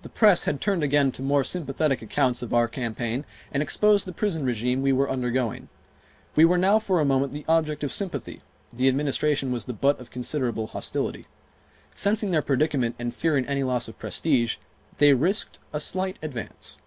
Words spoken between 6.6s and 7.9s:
for a moment the object